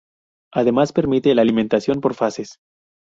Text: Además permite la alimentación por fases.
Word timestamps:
Además 0.51 0.93
permite 0.93 1.35
la 1.35 1.43
alimentación 1.43 2.01
por 2.01 2.15
fases. 2.15 2.57